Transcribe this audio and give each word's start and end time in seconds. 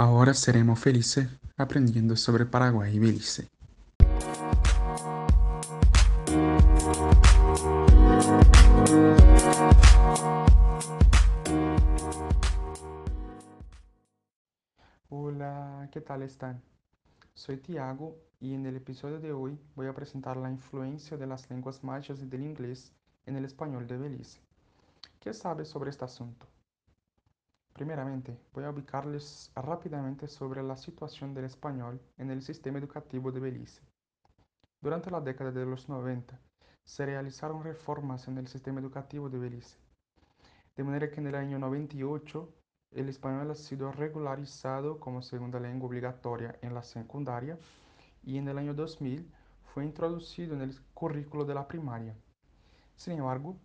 Ahora 0.00 0.32
seremos 0.32 0.78
felices 0.78 1.28
aprendiendo 1.56 2.14
sobre 2.14 2.46
Paraguay 2.46 2.94
y 2.94 3.00
Belice. 3.00 3.48
Hola, 15.08 15.88
¿qué 15.90 16.00
tal 16.00 16.22
están? 16.22 16.62
Soy 17.34 17.56
Tiago 17.56 18.16
y 18.38 18.54
en 18.54 18.66
el 18.66 18.76
episodio 18.76 19.18
de 19.18 19.32
hoy 19.32 19.58
voy 19.74 19.88
a 19.88 19.94
presentar 19.94 20.36
la 20.36 20.48
influencia 20.48 21.16
de 21.16 21.26
las 21.26 21.50
lenguas 21.50 21.82
mayas 21.82 22.20
y 22.22 22.26
del 22.26 22.44
inglés 22.44 22.92
en 23.26 23.34
el 23.34 23.44
español 23.44 23.88
de 23.88 23.98
Belice. 23.98 24.38
¿Qué 25.18 25.34
sabes 25.34 25.66
sobre 25.66 25.90
este 25.90 26.04
asunto? 26.04 26.46
Primeramente, 27.78 28.36
voy 28.52 28.64
a 28.64 28.70
ubicarles 28.70 29.52
rápidamente 29.54 30.26
sobre 30.26 30.64
la 30.64 30.76
situación 30.76 31.32
del 31.32 31.44
español 31.44 32.00
en 32.16 32.32
el 32.32 32.42
sistema 32.42 32.80
educativo 32.80 33.30
de 33.30 33.38
Belice. 33.38 33.82
Durante 34.80 35.12
la 35.12 35.20
década 35.20 35.52
de 35.52 35.64
los 35.64 35.88
90, 35.88 36.40
se 36.82 37.06
realizaron 37.06 37.62
reformas 37.62 38.26
en 38.26 38.36
el 38.38 38.48
sistema 38.48 38.80
educativo 38.80 39.30
de 39.30 39.38
Belice, 39.38 39.78
de 40.74 40.82
manera 40.82 41.08
que 41.08 41.20
en 41.20 41.28
el 41.28 41.36
año 41.36 41.60
98 41.60 42.52
el 42.90 43.08
español 43.10 43.52
ha 43.52 43.54
sido 43.54 43.92
regularizado 43.92 44.98
como 44.98 45.22
segunda 45.22 45.60
lengua 45.60 45.86
obligatoria 45.86 46.58
en 46.62 46.74
la 46.74 46.82
secundaria 46.82 47.60
y 48.24 48.38
en 48.38 48.48
el 48.48 48.58
año 48.58 48.74
2000 48.74 49.32
fue 49.62 49.84
introducido 49.84 50.56
en 50.56 50.62
el 50.62 50.80
currículo 50.94 51.44
de 51.44 51.54
la 51.54 51.68
primaria. 51.68 52.16
Sin 52.96 53.12
embargo, 53.12 53.56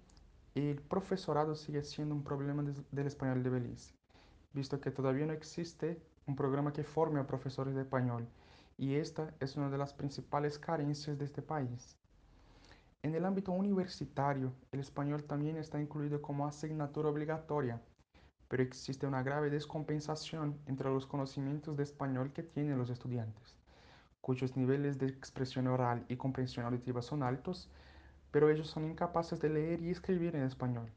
el 0.54 0.84
profesorado 0.84 1.56
sigue 1.56 1.82
siendo 1.82 2.14
un 2.14 2.24
problema 2.24 2.64
del 2.92 3.08
español 3.08 3.42
de 3.42 3.50
Belice 3.50 3.96
visto 4.54 4.80
que 4.80 4.92
todavía 4.92 5.26
no 5.26 5.34
existe 5.34 6.00
un 6.28 6.36
programa 6.36 6.72
que 6.72 6.84
forme 6.84 7.20
a 7.20 7.28
profesores 7.28 7.76
de 7.76 7.82
español, 7.82 8.28
y 8.78 8.96
esta 8.96 9.34
es 9.40 9.56
una 9.56 9.70
de 9.70 9.78
las 9.78 9.94
principales 9.94 10.60
carencias 10.60 11.18
de 11.18 11.26
este 11.26 11.42
país. 11.42 11.98
En 13.02 13.16
el 13.16 13.26
ámbito 13.26 13.52
universitario, 13.52 14.54
el 14.72 14.80
español 14.80 15.24
también 15.24 15.58
está 15.58 15.82
incluido 15.82 16.22
como 16.22 16.48
asignatura 16.48 17.10
obligatoria, 17.10 17.82
pero 18.48 18.64
existe 18.64 19.08
una 19.08 19.24
grave 19.24 19.50
descompensación 19.50 20.60
entre 20.68 20.90
los 20.90 21.08
conocimientos 21.08 21.76
de 21.76 21.84
español 21.84 22.32
que 22.32 22.44
tienen 22.44 22.78
los 22.78 22.90
estudiantes, 22.90 23.56
cuyos 24.22 24.56
niveles 24.56 25.00
de 25.00 25.08
expresión 25.08 25.68
oral 25.68 26.06
y 26.08 26.16
comprensión 26.16 26.66
auditiva 26.66 27.02
son 27.02 27.24
altos, 27.24 27.70
pero 28.32 28.50
ellos 28.50 28.68
son 28.68 28.86
incapaces 28.86 29.40
de 29.42 29.50
leer 29.50 29.82
y 29.82 29.90
escribir 29.90 30.36
en 30.36 30.44
español 30.44 30.92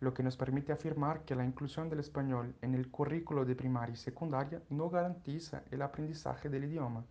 lo 0.00 0.12
que 0.12 0.22
nos 0.22 0.36
permite 0.36 0.72
afirmar 0.72 1.24
que 1.24 1.34
la 1.34 1.44
inclusión 1.44 1.88
del 1.88 2.00
español 2.00 2.54
en 2.60 2.74
el 2.74 2.90
currículo 2.90 3.44
de 3.44 3.56
primaria 3.56 3.94
y 3.94 3.96
secundaria 3.96 4.62
no 4.68 4.90
garantiza 4.90 5.62
el 5.70 5.82
aprendizaje 5.82 6.48
del 6.48 6.64
idioma, 6.64 7.04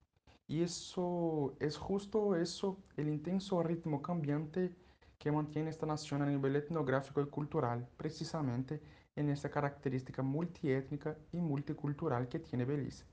Y 0.47 0.63
eso 0.63 1.53
es 1.59 1.77
justo 1.77 2.35
eso, 2.35 2.77
el 2.95 3.09
intenso 3.09 3.61
ritmo 3.61 4.01
cambiante 4.01 4.73
que 5.17 5.31
mantiene 5.31 5.69
esta 5.69 5.85
nación 5.85 6.21
a 6.21 6.25
nivel 6.25 6.55
etnográfico 6.55 7.21
y 7.21 7.27
cultural, 7.27 7.87
precisamente 7.97 8.81
en 9.15 9.29
esta 9.29 9.49
característica 9.49 10.21
multiétnica 10.21 11.17
y 11.31 11.37
multicultural 11.37 12.27
que 12.27 12.39
tiene 12.39 12.65
Belice. 12.65 13.05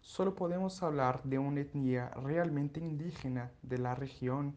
Solo 0.00 0.34
podemos 0.34 0.82
hablar 0.82 1.22
de 1.24 1.38
una 1.38 1.60
etnia 1.60 2.10
realmente 2.10 2.80
indígena 2.80 3.50
de 3.62 3.78
la 3.78 3.94
región 3.94 4.54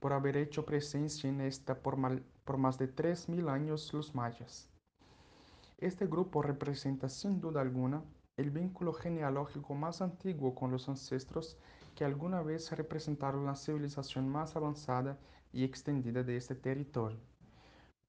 por 0.00 0.12
haber 0.12 0.36
hecho 0.36 0.66
presencia 0.66 1.30
en 1.30 1.40
esta 1.40 1.78
por, 1.78 1.96
por 2.44 2.56
más 2.58 2.76
de 2.78 2.94
3.000 2.94 3.48
años 3.48 3.92
los 3.92 4.14
mayas. 4.14 4.68
Este 5.78 6.06
grupo 6.06 6.42
representa 6.42 7.08
sin 7.08 7.40
duda 7.40 7.60
alguna 7.60 8.02
el 8.36 8.50
vínculo 8.50 8.92
genealógico 8.92 9.74
más 9.74 10.02
antiguo 10.02 10.54
con 10.54 10.70
los 10.70 10.88
ancestros 10.88 11.56
que 11.94 12.04
alguna 12.04 12.42
vez 12.42 12.70
representaron 12.72 13.46
la 13.46 13.54
civilización 13.54 14.28
más 14.28 14.56
avanzada 14.56 15.18
y 15.52 15.64
extendida 15.64 16.22
de 16.22 16.36
este 16.36 16.54
territorio. 16.54 17.18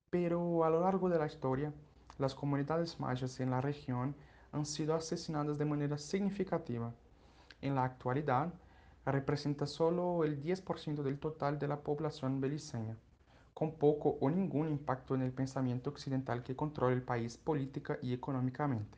Pero 0.09 0.63
a 0.63 0.69
lo 0.69 0.81
largo 0.81 1.09
de 1.09 1.17
la 1.17 1.25
historia, 1.25 1.73
las 2.17 2.35
comunidades 2.35 2.99
mayas 2.99 3.39
en 3.39 3.51
la 3.51 3.61
región 3.61 4.15
han 4.51 4.65
sido 4.65 4.93
asesinadas 4.93 5.57
de 5.57 5.65
manera 5.65 5.97
significativa. 5.97 6.93
En 7.61 7.75
la 7.75 7.85
actualidad, 7.85 8.53
representa 9.05 9.65
solo 9.65 10.23
el 10.23 10.41
10% 10.41 11.01
del 11.01 11.19
total 11.19 11.57
de 11.57 11.67
la 11.67 11.81
población 11.81 12.39
beliceña, 12.39 12.97
con 13.53 13.73
poco 13.73 14.17
o 14.21 14.29
ningún 14.29 14.69
impacto 14.69 15.15
en 15.15 15.21
el 15.21 15.31
pensamiento 15.31 15.89
occidental 15.89 16.43
que 16.43 16.55
controla 16.55 16.93
el 16.93 17.01
país 17.01 17.37
política 17.37 17.97
y 18.01 18.13
económicamente. 18.13 18.97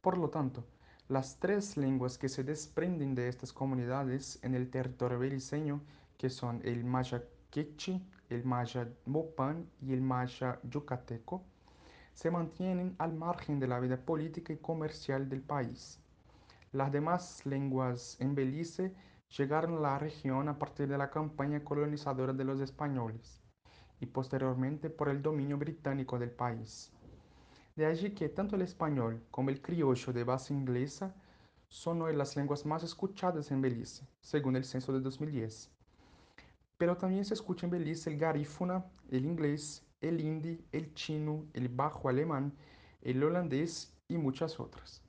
Por 0.00 0.18
lo 0.18 0.28
tanto, 0.28 0.64
las 1.08 1.38
tres 1.38 1.76
lenguas 1.76 2.18
que 2.18 2.28
se 2.28 2.44
desprenden 2.44 3.14
de 3.14 3.28
estas 3.28 3.52
comunidades 3.52 4.38
en 4.42 4.54
el 4.54 4.70
territorio 4.70 5.18
beliceño, 5.18 5.80
que 6.18 6.30
son 6.30 6.60
el 6.64 6.84
maya 6.84 7.22
el 8.28 8.44
maya 8.44 8.86
mopan 9.06 9.66
y 9.80 9.94
el 9.94 10.02
maya 10.02 10.60
yucateco, 10.62 11.42
se 12.12 12.30
mantienen 12.30 12.94
al 12.98 13.14
margen 13.14 13.58
de 13.58 13.66
la 13.66 13.80
vida 13.80 13.96
política 13.96 14.52
y 14.52 14.58
comercial 14.58 15.28
del 15.30 15.40
país. 15.40 15.98
Las 16.72 16.92
demás 16.92 17.46
lenguas 17.46 18.18
en 18.20 18.34
Belice 18.34 18.92
llegaron 19.38 19.78
a 19.78 19.80
la 19.80 19.98
región 19.98 20.50
a 20.50 20.58
partir 20.58 20.86
de 20.86 20.98
la 20.98 21.08
campaña 21.08 21.64
colonizadora 21.64 22.34
de 22.34 22.44
los 22.44 22.60
españoles 22.60 23.42
y 24.00 24.06
posteriormente 24.06 24.90
por 24.90 25.08
el 25.08 25.22
dominio 25.22 25.56
británico 25.56 26.18
del 26.18 26.32
país. 26.32 26.92
De 27.74 27.86
allí 27.86 28.10
que 28.10 28.28
tanto 28.28 28.56
el 28.56 28.62
español 28.62 29.22
como 29.30 29.48
el 29.48 29.62
criollo 29.62 30.12
de 30.12 30.24
base 30.24 30.52
inglesa 30.52 31.14
son 31.68 32.02
hoy 32.02 32.14
las 32.14 32.36
lenguas 32.36 32.66
más 32.66 32.82
escuchadas 32.82 33.50
en 33.50 33.62
Belice, 33.62 34.06
según 34.20 34.56
el 34.56 34.64
censo 34.64 34.92
de 34.92 35.00
2010 35.00 35.75
pero 36.78 36.96
también 36.96 37.24
se 37.24 37.34
escucha 37.34 37.66
en 37.66 37.70
Belice 37.70 38.10
el 38.10 38.18
garífuna, 38.18 38.84
el 39.10 39.24
inglés, 39.24 39.86
el 40.00 40.20
hindi, 40.20 40.64
el 40.72 40.92
chino, 40.94 41.46
el 41.54 41.68
bajo 41.68 42.08
alemán, 42.08 42.54
el 43.00 43.22
holandés 43.22 43.94
y 44.08 44.18
muchas 44.18 44.60
otras. 44.60 45.02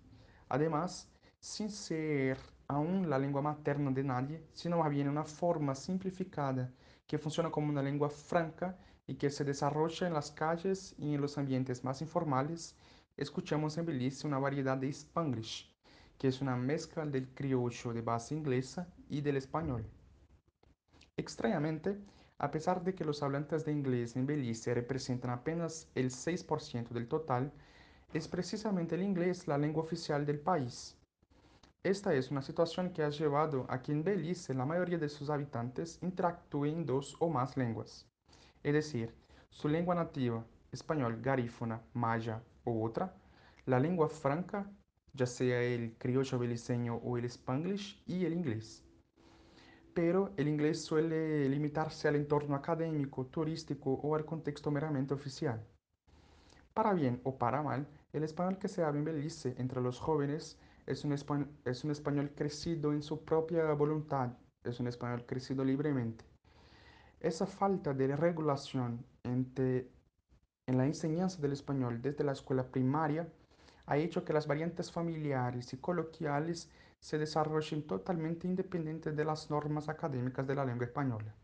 Además, 0.50 1.12
sin 1.40 1.70
ser 1.70 2.38
aún 2.68 3.10
la 3.10 3.20
lengua 3.20 3.42
materna 3.42 3.92
de 3.92 4.04
nadie, 4.04 4.44
sino 4.54 4.78
más 4.78 4.90
bien 4.90 5.10
una 5.10 5.24
forma 5.24 5.76
simplificada 5.76 6.74
que 7.06 7.18
funciona 7.18 7.50
como 7.50 7.70
una 7.70 7.82
lengua 7.82 8.10
franca 8.10 8.78
y 9.06 9.16
que 9.16 9.30
se 9.30 9.46
desarrolla 9.46 10.08
en 10.08 10.14
las 10.14 10.32
calles 10.32 10.94
y 10.98 11.14
en 11.14 11.22
los 11.22 11.38
ambientes 11.38 11.84
más 11.84 12.02
informales, 12.02 12.76
escuchamos 13.16 13.78
en 13.78 13.86
Belice 13.86 14.28
una 14.28 14.40
variedad 14.40 14.78
de 14.78 14.90
spanglish, 14.90 15.74
que 16.18 16.28
es 16.28 16.42
una 16.42 16.56
mezcla 16.56 17.06
del 17.06 17.30
criollo 17.34 17.94
de 17.94 18.02
base 18.02 18.36
inglesa 18.36 18.88
y 19.10 19.22
del 19.22 19.38
español. 19.38 19.86
Extrañamente, 21.20 21.98
a 22.38 22.52
pesar 22.52 22.84
de 22.84 22.94
que 22.94 23.04
los 23.04 23.24
hablantes 23.24 23.66
de 23.66 23.72
inglés 23.72 24.16
en 24.16 24.28
Belice 24.28 24.76
representan 24.76 25.32
apenas 25.32 25.90
el 25.96 26.12
6% 26.12 26.90
del 26.90 27.08
total, 27.08 27.52
es 28.14 28.28
precisamente 28.28 28.94
el 28.94 29.02
inglés 29.02 29.48
la 29.48 29.58
lengua 29.58 29.82
oficial 29.82 30.28
del 30.28 30.40
país. 30.40 30.96
Esta 31.82 32.14
es 32.14 32.30
una 32.30 32.44
situación 32.44 32.92
que 32.94 33.02
ha 33.02 33.10
llevado 33.10 33.66
a 33.68 33.82
que 33.82 33.94
en 33.94 34.04
Belice 34.04 34.54
la 34.54 34.66
mayoría 34.66 35.00
de 35.00 35.10
sus 35.10 35.32
habitantes 35.32 35.98
interactúen 36.04 36.78
en 36.78 36.86
dos 36.86 37.16
o 37.20 37.30
más 37.30 37.58
lenguas, 37.58 38.08
es 38.62 38.74
decir, 38.74 39.16
su 39.50 39.68
lengua 39.68 39.96
nativa, 39.96 40.46
español, 40.72 41.20
garífuna, 41.20 41.82
maya 41.94 42.44
o 42.64 42.84
otra, 42.84 43.16
la 43.66 43.80
lengua 43.80 44.08
franca, 44.08 44.70
ya 45.14 45.26
sea 45.26 45.64
el 45.64 45.98
criollo 45.98 46.38
beliceño 46.38 46.98
o 46.98 47.18
el 47.18 47.26
spanglish, 47.26 48.04
y 48.06 48.24
el 48.26 48.34
inglés 48.34 48.87
pero 49.98 50.32
el 50.38 50.48
inglés 50.48 50.84
suele 50.84 51.50
limitarse 51.50 52.08
al 52.08 52.18
entorno 52.18 52.56
académico, 52.56 53.26
turístico 53.26 53.94
o 53.94 54.14
al 54.14 54.26
contexto 54.26 54.70
meramente 54.70 55.16
oficial. 55.16 55.60
Para 56.76 56.94
bien 56.94 57.20
o 57.24 57.36
para 57.36 57.64
mal, 57.64 57.88
el 58.14 58.24
español 58.24 58.60
que 58.60 58.68
se 58.68 58.84
habla 58.84 59.00
en 59.00 59.06
Belice 59.06 59.56
entre 59.58 59.82
los 59.82 60.00
jóvenes 60.00 60.60
es 60.86 61.04
un, 61.04 61.14
español, 61.14 62.32
crecido 62.36 62.94
en 62.94 63.02
su 63.02 63.26
propia 63.26 63.74
voluntad, 63.74 64.30
es 64.64 64.80
un 64.80 64.88
español 64.88 65.26
crecido 65.26 65.66
libremente. 65.66 66.24
Esa 67.20 67.48
falta 67.48 67.92
de 67.92 68.16
regulación 68.16 69.04
en 69.24 69.52
la 70.68 70.86
enseñanza 70.86 71.42
del 71.42 71.54
español 71.54 72.04
desde 72.04 72.24
la 72.24 72.34
escuela 72.34 72.68
primaria 72.68 73.28
ha 73.88 73.98
hecho 73.98 74.24
que 74.24 74.34
las 74.34 74.46
variantes 74.46 74.92
familiares 74.92 75.74
y 75.74 75.78
coloquiales 75.78 76.70
se 77.00 77.18
desarrollen 77.18 77.86
totalmente 77.86 78.48
independientes 78.48 79.16
de 79.16 79.26
las 79.26 79.50
normas 79.50 79.90
académicas 79.90 80.46
de 80.48 80.56
la 80.56 80.66
lengua 80.66 80.86
española. 80.86 81.36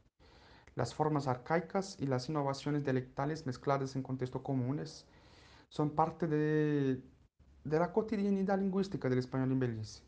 Las 0.76 0.94
formas 0.96 1.28
arcaicas 1.28 1.98
y 2.00 2.08
las 2.08 2.30
innovaciones 2.30 2.84
dialectales 2.84 3.46
mezcladas 3.46 3.96
en 3.96 4.04
contextos 4.04 4.42
comunes 4.42 5.06
son 5.70 5.92
parte 5.92 6.28
de, 6.28 7.02
de 7.64 7.80
la 7.80 7.92
cotidianidad 7.92 8.60
lingüística 8.60 9.08
del 9.10 9.20
español 9.20 9.52
en 9.52 9.60
Belice. 9.60 10.04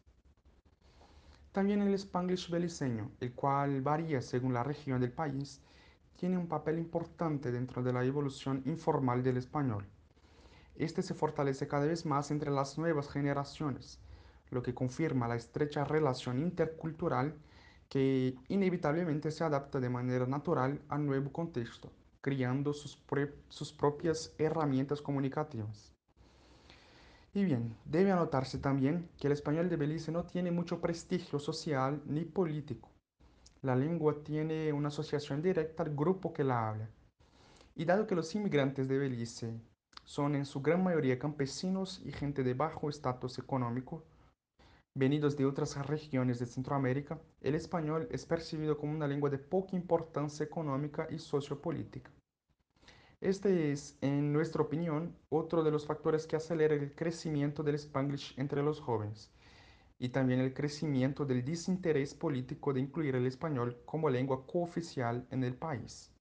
También 1.52 1.82
el 1.82 1.94
spanglish 1.94 2.50
beliceño, 2.50 3.12
el 3.22 3.34
cual 3.34 3.82
varía 3.82 4.22
según 4.22 4.54
la 4.54 4.64
región 4.64 5.00
del 5.00 5.14
país, 5.14 5.62
tiene 6.18 6.38
un 6.38 6.48
papel 6.48 6.80
importante 6.80 7.52
dentro 7.52 7.82
de 7.84 7.94
la 7.94 8.04
evolución 8.04 8.62
informal 8.66 9.24
del 9.24 9.38
español. 9.38 9.86
Este 10.76 11.02
se 11.02 11.14
fortalece 11.14 11.68
cada 11.68 11.86
vez 11.86 12.06
más 12.06 12.32
entre 12.32 12.52
las 12.52 12.78
nuevas 12.78 13.10
generaciones, 13.10 14.02
lo 14.52 14.64
que 14.64 14.74
confirma 14.74 15.28
la 15.28 15.36
estrecha 15.36 15.84
relación 15.84 16.40
intercultural 16.40 17.36
que 17.90 18.36
inevitablemente 18.48 19.32
se 19.32 19.44
adapta 19.44 19.80
de 19.80 19.90
manera 19.90 20.26
natural 20.26 20.82
al 20.90 21.06
nuevo 21.06 21.32
contexto, 21.32 21.92
creando 22.22 22.74
sus, 22.74 23.00
sus 23.50 23.72
propias 23.72 24.34
herramientas 24.38 25.02
comunicativas. 25.02 25.94
Y 27.34 27.44
bien, 27.44 27.76
debe 27.84 28.12
anotarse 28.12 28.58
también 28.58 29.10
que 29.20 29.28
el 29.28 29.34
español 29.34 29.70
de 29.70 29.76
Belice 29.76 30.12
no 30.12 30.24
tiene 30.24 30.52
mucho 30.52 30.80
prestigio 30.80 31.38
social 31.38 32.02
ni 32.06 32.24
político. 32.24 32.90
La 33.62 33.76
lengua 33.76 34.24
tiene 34.24 34.72
una 34.72 34.88
asociación 34.88 35.42
directa 35.42 35.84
al 35.84 35.94
grupo 35.94 36.32
que 36.32 36.46
la 36.46 36.70
habla. 36.70 36.90
Y 37.76 37.84
dado 37.84 38.08
que 38.08 38.16
los 38.16 38.34
inmigrantes 38.36 38.88
de 38.88 38.98
Belice 38.98 39.54
son 40.06 40.36
en 40.36 40.46
su 40.46 40.62
gran 40.62 40.82
mayoría 40.82 41.20
campesinos 41.20 42.02
y 42.06 42.14
gente 42.14 42.42
de 42.44 42.54
bajo 42.54 42.90
estatus 42.90 43.38
económico, 43.38 44.06
venidos 44.96 45.36
de 45.36 45.46
otras 45.46 45.76
regiones 45.88 46.40
de 46.40 46.46
Centroamérica, 46.46 47.20
el 47.42 47.54
español 47.54 48.08
es 48.12 48.26
percibido 48.26 48.78
como 48.78 48.94
una 48.94 49.08
lengua 49.08 49.30
de 49.30 49.38
poca 49.38 49.76
importancia 49.76 50.46
económica 50.46 51.08
y 51.12 51.20
sociopolítica. 51.20 52.10
Este 53.20 53.72
es, 53.72 53.98
en 54.02 54.32
nuestra 54.32 54.62
opinión, 54.62 55.16
otro 55.30 55.64
de 55.64 55.72
los 55.72 55.86
factores 55.86 56.26
que 56.26 56.38
acelera 56.38 56.76
el 56.76 56.94
crecimiento 56.96 57.62
del 57.62 57.76
spanglish 57.76 58.34
entre 58.38 58.64
los 58.64 58.80
jóvenes 58.80 59.32
y 59.98 60.10
también 60.10 60.40
el 60.40 60.54
crecimiento 60.54 61.26
del 61.26 61.44
desinterés 61.44 62.14
político 62.14 62.74
de 62.74 62.82
incluir 62.82 63.16
el 63.16 63.26
español 63.26 63.82
como 63.86 64.10
lengua 64.10 64.46
cooficial 64.46 65.26
en 65.32 65.44
el 65.44 65.56
país. 65.56 66.12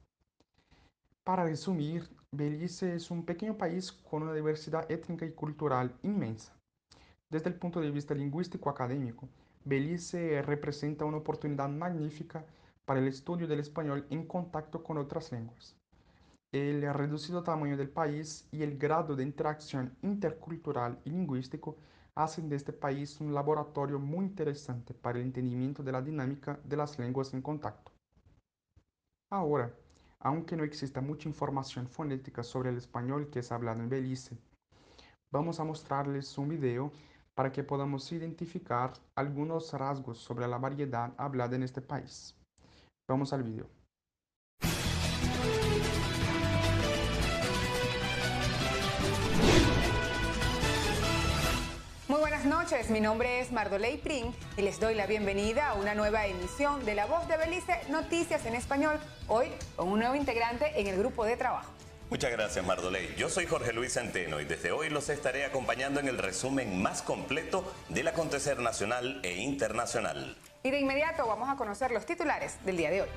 Para 1.24 1.44
resumir, 1.44 2.08
Belice 2.30 2.94
es 2.94 3.10
un 3.10 3.24
pequeño 3.24 3.56
país 3.56 3.92
con 3.92 4.22
una 4.22 4.34
diversidad 4.34 4.90
étnica 4.90 5.24
y 5.26 5.32
cultural 5.32 5.96
inmensa. 6.02 6.56
Desde 7.30 7.48
el 7.48 7.56
punto 7.56 7.80
de 7.80 7.90
vista 7.90 8.14
lingüístico 8.14 8.70
académico, 8.70 9.28
Belice 9.64 10.42
representa 10.42 11.04
una 11.04 11.18
oportunidad 11.18 11.68
magnífica 11.68 12.44
para 12.84 13.00
el 13.00 13.08
estudio 13.08 13.46
del 13.48 13.60
español 13.60 14.06
en 14.10 14.26
contacto 14.26 14.82
con 14.82 14.98
otras 14.98 15.32
lenguas 15.32 15.76
el 16.54 16.82
reducido 16.94 17.42
tamaño 17.42 17.76
del 17.76 17.88
país 17.88 18.46
y 18.52 18.62
el 18.62 18.78
grado 18.78 19.16
de 19.16 19.24
interacción 19.24 19.96
intercultural 20.02 21.00
y 21.04 21.10
lingüístico 21.10 21.76
hacen 22.14 22.48
de 22.48 22.54
este 22.54 22.72
país 22.72 23.20
un 23.20 23.34
laboratorio 23.34 23.98
muy 23.98 24.26
interesante 24.26 24.94
para 24.94 25.18
el 25.18 25.24
entendimiento 25.24 25.82
de 25.82 25.90
la 25.90 26.00
dinámica 26.00 26.60
de 26.62 26.76
las 26.76 26.96
lenguas 26.96 27.34
en 27.34 27.42
contacto. 27.42 27.90
Ahora, 29.32 29.74
aunque 30.20 30.56
no 30.56 30.62
exista 30.62 31.00
mucha 31.00 31.28
información 31.28 31.88
fonética 31.88 32.44
sobre 32.44 32.70
el 32.70 32.76
español 32.76 33.30
que 33.30 33.40
es 33.40 33.50
hablado 33.50 33.80
en 33.80 33.88
Belice, 33.88 34.38
vamos 35.32 35.58
a 35.58 35.64
mostrarles 35.64 36.38
un 36.38 36.50
video 36.50 36.92
para 37.34 37.50
que 37.50 37.64
podamos 37.64 38.10
identificar 38.12 38.92
algunos 39.16 39.72
rasgos 39.72 40.18
sobre 40.18 40.46
la 40.46 40.58
variedad 40.58 41.12
hablada 41.16 41.56
en 41.56 41.64
este 41.64 41.80
país. 41.80 42.34
Vamos 43.08 43.32
al 43.32 43.42
video. 43.42 43.66
Muy 52.06 52.20
buenas 52.20 52.44
noches, 52.44 52.90
mi 52.90 53.00
nombre 53.00 53.40
es 53.40 53.50
Mardoley 53.50 53.98
Pring 53.98 54.32
y 54.56 54.62
les 54.62 54.78
doy 54.78 54.94
la 54.94 55.06
bienvenida 55.06 55.70
a 55.70 55.74
una 55.74 55.94
nueva 55.94 56.26
emisión 56.26 56.84
de 56.84 56.94
La 56.94 57.06
Voz 57.06 57.26
de 57.26 57.36
Belice, 57.36 57.80
Noticias 57.90 58.46
en 58.46 58.54
Español, 58.54 58.98
hoy 59.26 59.48
con 59.74 59.88
un 59.88 59.98
nuevo 59.98 60.14
integrante 60.14 60.80
en 60.80 60.86
el 60.86 60.98
grupo 60.98 61.24
de 61.24 61.36
trabajo. 61.36 61.72
Muchas 62.14 62.30
gracias, 62.30 62.64
Mardoley. 62.64 63.12
Yo 63.16 63.28
soy 63.28 63.44
Jorge 63.44 63.72
Luis 63.72 63.94
Centeno 63.94 64.40
y 64.40 64.44
desde 64.44 64.70
hoy 64.70 64.88
los 64.88 65.08
estaré 65.08 65.44
acompañando 65.44 65.98
en 65.98 66.06
el 66.06 66.16
resumen 66.16 66.80
más 66.80 67.02
completo 67.02 67.64
del 67.88 68.06
acontecer 68.06 68.60
nacional 68.60 69.18
e 69.24 69.42
internacional. 69.42 70.36
Y 70.62 70.70
de 70.70 70.78
inmediato 70.78 71.26
vamos 71.26 71.48
a 71.48 71.56
conocer 71.56 71.90
los 71.90 72.06
titulares 72.06 72.64
del 72.64 72.76
día 72.76 72.92
de 72.92 73.02
hoy. 73.02 73.08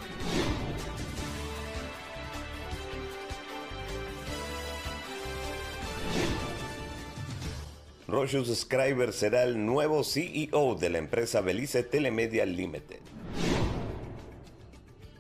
Rojus 8.08 8.62
Scriber 8.62 9.14
será 9.14 9.44
el 9.44 9.64
nuevo 9.64 10.04
CEO 10.04 10.74
de 10.74 10.90
la 10.90 10.98
empresa 10.98 11.42
Belice 11.42 11.84
Telemedia 11.84 12.48
Limited. 12.48 13.07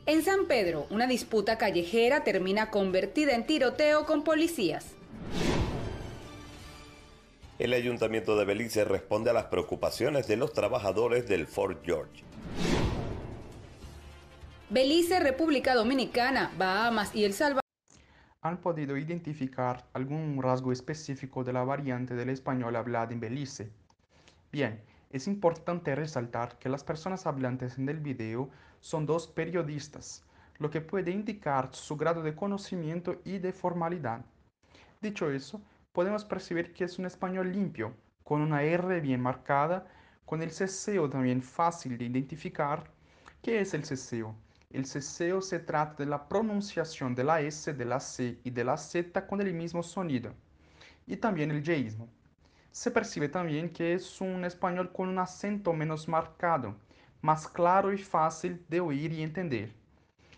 En 0.07 0.23
San 0.23 0.45
Pedro, 0.47 0.87
una 0.89 1.05
disputa 1.05 1.57
callejera 1.57 2.23
termina 2.23 2.71
convertida 2.71 3.35
en 3.35 3.45
tiroteo 3.45 4.05
con 4.05 4.23
policías. 4.23 4.95
El 7.59 7.73
ayuntamiento 7.73 8.37
de 8.37 8.45
Belice 8.45 8.85
responde 8.85 9.31
a 9.31 9.33
las 9.33 9.47
preocupaciones 9.47 10.25
de 10.29 10.37
los 10.37 10.53
trabajadores 10.53 11.27
del 11.27 11.45
Fort 11.45 11.83
George. 11.83 12.23
Belice, 14.69 15.19
República 15.19 15.75
Dominicana, 15.75 16.53
Bahamas 16.57 17.13
y 17.13 17.25
El 17.25 17.33
Salvador 17.33 17.63
han 18.41 18.61
podido 18.61 18.95
identificar 18.95 19.89
algún 19.91 20.41
rasgo 20.41 20.71
específico 20.71 21.43
de 21.43 21.51
la 21.51 21.65
variante 21.65 22.15
del 22.15 22.29
español 22.29 22.77
hablada 22.77 23.11
en 23.11 23.19
Belice. 23.19 23.71
Bien, 24.53 24.81
es 25.09 25.27
importante 25.27 25.93
resaltar 25.95 26.57
que 26.59 26.69
las 26.69 26.85
personas 26.85 27.27
hablantes 27.27 27.77
en 27.77 27.89
el 27.89 27.99
video 27.99 28.49
son 28.87 29.05
dos 29.05 29.27
periodistas, 29.27 30.23
lo 30.59 30.69
que 30.69 30.79
puede 30.79 31.11
indicar 31.11 31.75
su 31.75 31.97
grado 31.97 32.23
de 32.23 32.33
conocimiento 32.33 33.19
y 33.25 33.37
de 33.37 33.51
formalidad. 33.51 34.21
Dicho 35.01 35.29
eso, 35.29 35.61
podemos 35.91 36.23
percibir 36.23 36.71
que 36.71 36.85
es 36.85 36.97
un 36.97 37.05
español 37.05 37.51
limpio, 37.51 37.93
con 38.23 38.39
una 38.39 38.63
R 38.63 39.01
bien 39.01 39.19
marcada, 39.19 39.85
con 40.23 40.41
el 40.41 40.51
ceseo 40.51 41.09
también 41.09 41.41
fácil 41.41 41.97
de 41.97 42.05
identificar. 42.05 42.89
¿Qué 43.41 43.59
es 43.59 43.73
el 43.73 43.83
ceseo? 43.83 44.33
El 44.69 44.85
ceseo 44.85 45.41
se 45.41 45.59
trata 45.59 46.01
de 46.01 46.09
la 46.09 46.29
pronunciación 46.29 47.13
de 47.13 47.25
la 47.25 47.41
S, 47.41 47.73
de 47.73 47.83
la 47.83 47.99
C 47.99 48.39
y 48.45 48.51
de 48.51 48.63
la 48.63 48.77
Z 48.77 49.27
con 49.27 49.41
el 49.41 49.53
mismo 49.53 49.83
sonido. 49.83 50.31
Y 51.05 51.17
también 51.17 51.51
el 51.51 51.61
yeísmo. 51.61 52.07
Se 52.71 52.89
percibe 52.89 53.27
también 53.27 53.69
que 53.69 53.95
es 53.95 54.21
un 54.21 54.45
español 54.45 54.93
con 54.93 55.09
un 55.09 55.19
acento 55.19 55.73
menos 55.73 56.07
marcado, 56.07 56.77
más 57.21 57.47
claro 57.47 57.93
y 57.93 57.97
fácil 57.97 58.65
de 58.69 58.79
oír 58.79 59.11
y 59.11 59.23
entender. 59.23 59.73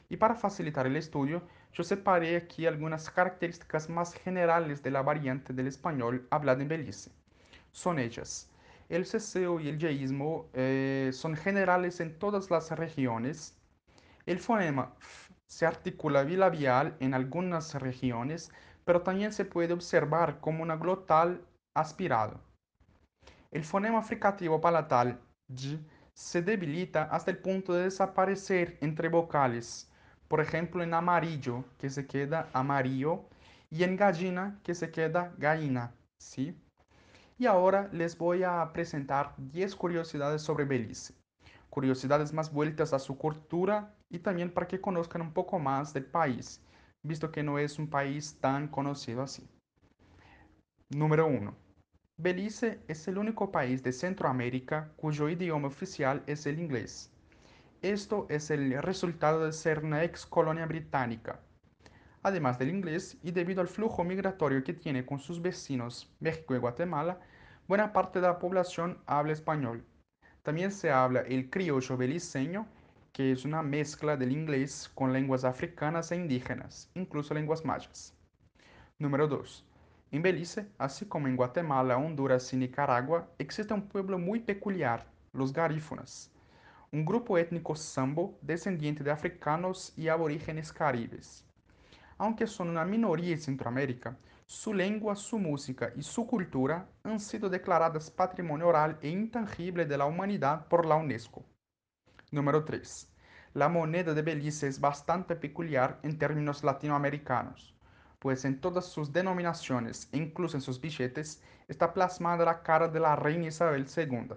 Y 0.09 0.17
para 0.17 0.35
facilitar 0.35 0.87
el 0.87 0.95
estudio, 0.95 1.41
yo 1.73 1.83
separé 1.83 2.35
aquí 2.35 2.65
algunas 2.65 3.09
características 3.09 3.89
más 3.89 4.13
generales 4.13 4.81
de 4.81 4.91
la 4.91 5.01
variante 5.01 5.53
del 5.53 5.67
español 5.67 6.27
hablado 6.31 6.61
en 6.61 6.67
Belice. 6.67 7.11
Son 7.71 7.99
ellas. 7.99 8.49
El 8.89 9.05
ceseo 9.05 9.59
y 9.59 9.69
el 9.69 9.77
yeísmo 9.77 10.47
eh, 10.53 11.11
son 11.13 11.35
generales 11.35 11.99
en 11.99 12.17
todas 12.17 12.49
las 12.49 12.71
regiones 12.71 13.59
el 14.29 14.39
fonema 14.39 14.93
f 15.01 15.33
se 15.47 15.65
articula 15.65 16.23
bilabial 16.23 16.95
en 16.99 17.15
algunas 17.15 17.73
regiones, 17.73 18.51
pero 18.85 19.01
también 19.01 19.33
se 19.33 19.43
puede 19.43 19.73
observar 19.73 20.39
como 20.39 20.61
una 20.61 20.75
glotal 20.75 21.43
aspirado. 21.73 22.39
El 23.49 23.63
fonema 23.63 24.03
fricativo 24.03 24.61
palatal 24.61 25.19
y 25.47 25.79
se 26.19 26.41
debilita 26.41 27.03
hasta 27.03 27.31
el 27.31 27.37
punto 27.37 27.73
de 27.73 27.83
desaparecer 27.83 28.77
entre 28.81 29.07
vocales, 29.07 29.89
por 30.27 30.41
ejemplo 30.41 30.83
en 30.83 30.93
amarillo, 30.93 31.63
que 31.77 31.89
se 31.89 32.05
queda 32.05 32.49
amarillo, 32.51 33.23
y 33.69 33.83
en 33.83 33.95
gallina, 33.95 34.59
que 34.63 34.75
se 34.75 34.91
queda 34.91 35.33
gallina, 35.37 35.93
¿sí? 36.19 36.53
Y 37.37 37.45
ahora 37.45 37.89
les 37.93 38.17
voy 38.17 38.43
a 38.43 38.69
presentar 38.73 39.33
10 39.37 39.75
curiosidades 39.77 40.41
sobre 40.41 40.65
Belice 40.65 41.13
curiosidades 41.69 42.33
más 42.33 42.51
vueltas 42.51 42.93
a 42.93 42.99
su 42.99 43.17
cultura 43.17 43.95
y 44.09 44.19
también 44.19 44.51
para 44.51 44.67
que 44.67 44.81
conozcan 44.81 45.21
un 45.21 45.31
poco 45.31 45.59
más 45.59 45.93
del 45.93 46.05
país, 46.05 46.61
visto 47.03 47.31
que 47.31 47.43
no 47.43 47.59
es 47.59 47.79
un 47.79 47.89
país 47.89 48.37
tan 48.41 48.67
conocido 48.67 49.21
así. 49.21 49.47
Número 50.89 51.27
1. 51.27 51.68
Belice 52.21 52.81
es 52.89 53.07
el 53.07 53.17
único 53.17 53.49
país 53.49 53.81
de 53.81 53.93
Centroamérica 53.93 54.91
cuyo 54.97 55.29
idioma 55.29 55.69
oficial 55.69 56.21
es 56.27 56.45
el 56.47 56.59
inglés. 56.59 57.09
Esto 57.81 58.27
es 58.29 58.51
el 58.51 58.73
resultado 58.83 59.45
de 59.45 59.53
ser 59.53 59.85
una 59.85 60.03
ex 60.03 60.25
colonia 60.25 60.65
británica. 60.65 61.39
Además 62.21 62.59
del 62.59 62.71
inglés, 62.71 63.17
y 63.23 63.31
debido 63.31 63.61
al 63.61 63.69
flujo 63.69 64.03
migratorio 64.03 64.65
que 64.65 64.73
tiene 64.73 65.05
con 65.05 65.19
sus 65.19 65.41
vecinos 65.41 66.13
México 66.19 66.53
y 66.53 66.57
Guatemala, 66.57 67.21
buena 67.69 67.93
parte 67.93 68.19
de 68.19 68.27
la 68.27 68.37
población 68.37 69.01
habla 69.05 69.31
español. 69.31 69.85
También 70.43 70.73
se 70.73 70.91
habla 70.91 71.21
el 71.21 71.49
criollo 71.49 71.95
beliceño, 71.95 72.67
que 73.13 73.31
es 73.31 73.45
una 73.45 73.63
mezcla 73.63 74.17
del 74.17 74.33
inglés 74.33 74.91
con 74.93 75.13
lenguas 75.13 75.45
africanas 75.45 76.11
e 76.11 76.17
indígenas, 76.17 76.91
incluso 76.95 77.33
lenguas 77.33 77.63
mayas. 77.63 78.13
Número 78.97 79.25
2. 79.25 79.68
En 80.11 80.23
Belice, 80.23 80.67
así 80.79 81.05
como 81.05 81.27
en 81.27 81.35
Guatemala, 81.35 81.95
Honduras 81.95 82.51
y 82.53 82.57
Nicaragua, 82.57 83.29
existe 83.37 83.75
un 83.75 83.87
pueblo 83.87 84.17
muy 84.17 84.39
peculiar, 84.39 85.05
los 85.33 85.53
garífunas, 85.53 86.31
un 86.91 87.05
grupo 87.05 87.37
étnico 87.37 87.75
sambo 87.75 88.35
descendiente 88.41 89.03
de 89.03 89.11
africanos 89.11 89.93
y 89.95 90.07
aborígenes 90.07 90.73
caribes. 90.73 91.45
Aunque 92.17 92.47
son 92.47 92.69
una 92.69 92.85
minoría 92.85 93.33
en 93.33 93.39
Centroamérica, 93.39 94.17
su 94.47 94.73
lengua, 94.73 95.15
su 95.15 95.37
música 95.37 95.93
y 95.95 96.01
su 96.01 96.25
cultura 96.25 96.89
han 97.03 97.19
sido 97.19 97.47
declaradas 97.47 98.09
Patrimonio 98.09 98.69
Oral 98.69 98.97
e 99.03 99.09
Intangible 99.09 99.85
de 99.85 99.95
la 99.95 100.67
por 100.67 100.87
la 100.87 100.95
UNESCO. 100.95 101.45
Número 102.31 102.65
3. 102.65 103.13
La 103.53 103.69
moneda 103.69 104.15
de 104.15 104.23
Belice 104.23 104.67
es 104.67 104.79
bastante 104.79 105.35
peculiar 105.35 105.99
en 106.01 106.17
términos 106.17 106.63
latinoamericanos 106.63 107.78
pues 108.19 108.45
en 108.45 108.59
todas 108.59 108.85
sus 108.85 109.11
denominaciones, 109.13 110.09
incluso 110.11 110.57
en 110.57 110.61
sus 110.61 110.79
billetes, 110.79 111.41
está 111.67 111.93
plasmada 111.93 112.45
la 112.45 112.61
cara 112.61 112.87
de 112.89 112.99
la 112.99 113.15
reina 113.15 113.47
Isabel 113.47 113.87
II. 113.95 114.35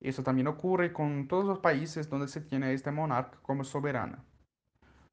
Eso 0.00 0.22
también 0.22 0.48
ocurre 0.48 0.92
con 0.92 1.26
todos 1.28 1.44
los 1.44 1.60
países 1.60 2.10
donde 2.10 2.28
se 2.28 2.40
tiene 2.40 2.66
a 2.66 2.72
este 2.72 2.90
monarca 2.90 3.38
como 3.42 3.64
soberana. 3.64 4.24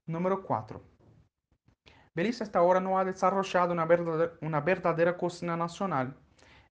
Número 0.06 0.44
4. 0.44 0.82
Belice 2.16 2.44
hasta 2.44 2.60
ahora 2.60 2.80
no 2.80 3.00
ha 3.00 3.06
desarrollado 3.06 3.74
una 3.74 3.86
verdadera, 3.86 4.34
una 4.42 4.62
verdadera 4.62 5.18
cocina 5.18 5.56
nacional. 5.56 6.16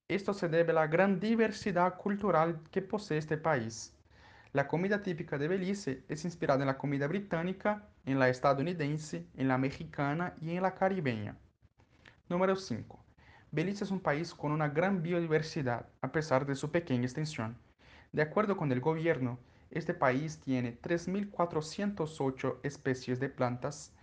Esto 0.08 0.34
se 0.34 0.48
debe 0.48 0.72
a 0.72 0.74
la 0.74 0.86
gran 0.86 1.18
diversidad 1.18 1.96
cultural 1.96 2.60
que 2.70 2.82
posee 2.82 3.18
este 3.18 3.36
país. 3.36 3.96
La 4.54 4.68
comida 4.68 5.00
típica 5.02 5.38
de 5.38 5.48
Belice 5.48 6.04
es 6.10 6.26
inspirada 6.26 6.60
en 6.60 6.66
la 6.66 6.76
comida 6.76 7.06
británica, 7.06 7.88
en 8.04 8.18
la 8.18 8.28
estadounidense, 8.28 9.26
en 9.34 9.48
la 9.48 9.56
mexicana 9.56 10.34
y 10.42 10.54
en 10.54 10.60
la 10.60 10.74
caribeña. 10.74 11.38
Número 12.28 12.54
5. 12.54 13.02
Belice 13.50 13.84
es 13.84 13.90
un 13.90 14.00
país 14.00 14.34
con 14.34 14.52
una 14.52 14.68
gran 14.68 15.02
biodiversidad, 15.02 15.88
a 16.02 16.12
pesar 16.12 16.44
de 16.44 16.54
su 16.54 16.70
pequeña 16.70 17.04
extensión. 17.04 17.56
De 18.12 18.20
acuerdo 18.20 18.58
con 18.58 18.70
el 18.72 18.80
gobierno, 18.82 19.38
este 19.70 19.94
país 19.94 20.38
tiene 20.40 20.78
3.408 20.82 22.58
especies 22.62 23.20
de 23.20 23.30
plantas, 23.30 23.94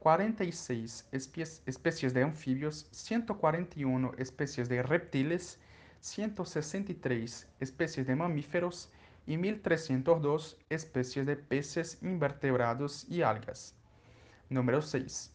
46 0.00 1.06
especies 1.12 2.12
de 2.12 2.24
anfibios, 2.24 2.88
141 2.90 4.14
especies 4.18 4.68
de 4.68 4.82
reptiles, 4.82 5.60
163 6.00 7.46
especies 7.60 8.04
de 8.08 8.16
mamíferos 8.16 8.90
y 9.26 9.36
1.302 9.36 10.56
especies 10.68 11.26
de 11.26 11.36
peces, 11.36 11.98
invertebrados 12.02 13.08
y 13.08 13.22
algas. 13.22 13.74
Número 14.48 14.82
6. 14.82 15.32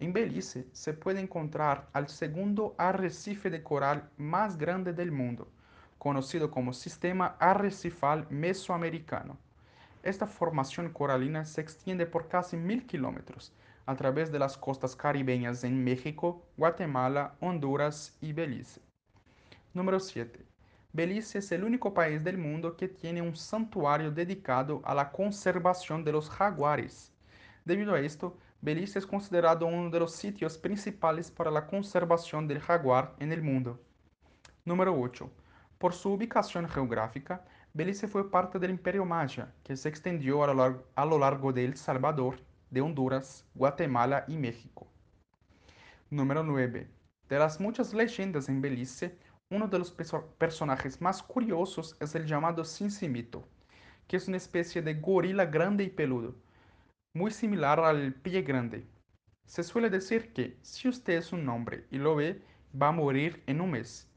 En 0.00 0.12
Belice 0.12 0.66
se 0.72 0.92
puede 0.92 1.20
encontrar 1.20 1.88
al 1.92 2.08
segundo 2.08 2.74
arrecife 2.78 3.50
de 3.50 3.62
coral 3.62 4.10
más 4.16 4.58
grande 4.58 4.92
del 4.92 5.12
mundo, 5.12 5.48
conocido 5.98 6.50
como 6.50 6.72
Sistema 6.72 7.36
Arrecifal 7.38 8.26
Mesoamericano. 8.30 9.38
Esta 10.02 10.26
formación 10.26 10.90
coralina 10.90 11.44
se 11.44 11.60
extiende 11.60 12.06
por 12.06 12.28
casi 12.28 12.56
mil 12.56 12.86
kilómetros 12.86 13.52
a 13.86 13.96
través 13.96 14.30
de 14.32 14.38
las 14.38 14.56
costas 14.56 14.96
caribeñas 14.96 15.64
en 15.64 15.82
México, 15.82 16.42
Guatemala, 16.56 17.34
Honduras 17.40 18.16
y 18.20 18.32
Belice. 18.32 18.80
Número 19.72 20.00
7. 20.00 20.53
Belice 20.94 21.38
es 21.38 21.50
el 21.50 21.64
único 21.64 21.92
país 21.92 22.22
del 22.22 22.38
mundo 22.38 22.76
que 22.76 22.86
tiene 22.86 23.20
un 23.20 23.34
santuario 23.34 24.12
dedicado 24.12 24.80
a 24.84 24.94
la 24.94 25.10
conservación 25.10 26.04
de 26.04 26.12
los 26.12 26.30
jaguares. 26.30 27.12
Debido 27.64 27.94
a 27.94 28.00
esto, 28.00 28.38
Belice 28.60 29.00
es 29.00 29.04
considerado 29.04 29.66
uno 29.66 29.90
de 29.90 29.98
los 29.98 30.12
sitios 30.12 30.56
para 31.36 31.50
la 31.50 31.66
conservación 31.66 32.46
del 32.46 32.60
jaguar 32.60 33.16
en 33.18 33.32
el 33.32 33.42
mundo. 33.42 33.80
Número 34.64 34.96
8. 34.96 35.28
Por 35.78 35.94
su 35.94 36.12
ubicación 36.12 36.68
geográfica, 36.68 37.44
Belice 37.72 38.06
fue 38.06 38.30
parte 38.30 38.60
del 38.60 38.70
Imperio 38.70 39.04
Maya, 39.04 39.52
que 39.64 39.76
se 39.76 39.88
extendió 39.88 40.44
a 40.44 40.46
lo 40.46 40.54
largo, 40.54 40.84
a 40.94 41.04
lo 41.04 41.18
largo 41.18 41.52
de 41.52 41.64
El 41.64 41.76
Salvador, 41.76 42.36
de 42.70 42.80
Honduras, 42.80 43.44
Guatemala 43.56 44.24
y 44.28 44.36
México. 44.36 44.86
Número 46.08 46.44
9. 46.44 46.88
De 47.28 47.38
las 47.40 47.58
muchas 47.58 47.92
leyendas 47.92 48.48
en 48.48 48.60
Belice, 48.60 49.18
uno 49.50 49.68
de 49.68 49.78
los 49.78 49.92
personajes 49.92 51.00
más 51.00 51.22
curiosos 51.22 51.96
es 52.00 52.14
el 52.14 52.26
llamado 52.26 52.64
Cincimito, 52.64 53.46
que 54.08 54.16
es 54.16 54.28
una 54.28 54.36
especie 54.36 54.82
de 54.82 54.94
gorila 54.94 55.46
grande 55.46 55.84
y 55.84 55.90
peludo, 55.90 56.34
muy 57.14 57.30
similar 57.30 57.80
al 57.80 58.14
pie 58.14 58.42
grande. 58.42 58.86
Se 59.46 59.62
suele 59.62 59.90
decir 59.90 60.32
que 60.32 60.56
si 60.62 60.88
usted 60.88 61.14
es 61.14 61.32
un 61.32 61.48
hombre 61.48 61.86
y 61.90 61.98
lo 61.98 62.16
ve, 62.16 62.42
va 62.80 62.88
a 62.88 62.92
morir 62.92 63.42
en 63.46 63.60
un 63.60 63.72
mes. 63.72 64.10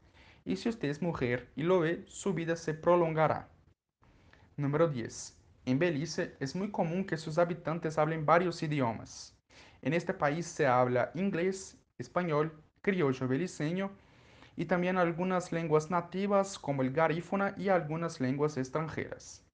Y 0.44 0.56
si 0.56 0.68
usted 0.68 0.88
es 0.88 1.02
mujer 1.02 1.50
y 1.54 1.62
lo 1.62 1.80
ve, 1.80 2.04
su 2.08 2.32
vida 2.32 2.56
se 2.56 2.74
prolongará. 2.74 3.48
Número 4.56 4.88
10. 4.88 5.36
En 5.66 5.78
Belice 5.78 6.34
es 6.40 6.56
muy 6.56 6.70
común 6.70 7.04
que 7.04 7.18
sus 7.18 7.36
habitantes 7.36 7.98
hablen 7.98 8.24
varios 8.24 8.62
idiomas. 8.62 9.36
En 9.82 9.92
este 9.92 10.14
país 10.14 10.46
se 10.46 10.66
habla 10.66 11.12
inglés, 11.14 11.76
español, 11.98 12.52
criollo 12.80 13.28
beliceño 13.28 13.90
y 14.58 14.64
también 14.64 14.98
algunas 14.98 15.52
lenguas 15.52 15.88
nativas 15.88 16.58
como 16.58 16.82
el 16.82 16.92
garífuna 16.92 17.54
y 17.56 17.68
algunas 17.68 18.20
lenguas 18.20 18.56
extranjeras. 18.56 19.46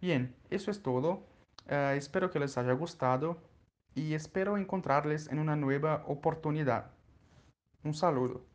Bien, 0.00 0.34
eso 0.48 0.70
es 0.70 0.82
todo. 0.82 1.26
Uh, 1.70 1.92
espero 1.96 2.30
que 2.30 2.40
les 2.40 2.56
haya 2.56 2.72
gustado 2.72 3.36
y 3.94 4.14
espero 4.14 4.56
encontrarles 4.56 5.28
en 5.28 5.38
una 5.38 5.54
nueva 5.54 6.02
oportunidad. 6.06 6.92
Un 7.84 7.92
saludo. 7.92 8.46